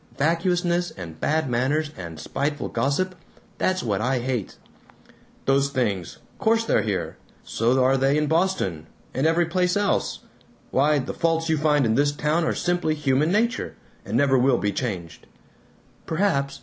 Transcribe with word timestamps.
Vacuousness 0.17 0.89
and 0.97 1.19
bad 1.19 1.47
manners 1.47 1.91
and 1.95 2.19
spiteful 2.19 2.69
gossip 2.69 3.13
that's 3.59 3.83
what 3.83 4.01
I 4.01 4.17
hate." 4.17 4.57
"Those 5.45 5.69
things 5.69 6.17
course 6.39 6.65
they're 6.65 6.81
here. 6.81 7.17
So 7.43 7.83
are 7.83 7.97
they 7.97 8.17
in 8.17 8.25
Boston! 8.25 8.87
And 9.13 9.27
every 9.27 9.45
place 9.45 9.77
else! 9.77 10.21
Why, 10.71 10.97
the 10.97 11.13
faults 11.13 11.49
you 11.49 11.57
find 11.59 11.85
in 11.85 11.93
this 11.93 12.11
town 12.11 12.43
are 12.45 12.55
simply 12.55 12.95
human 12.95 13.31
nature, 13.31 13.75
and 14.03 14.17
never 14.17 14.39
will 14.39 14.57
be 14.57 14.71
changed." 14.71 15.27
"Perhaps. 16.07 16.59